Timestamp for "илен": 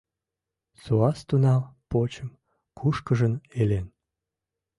3.59-3.87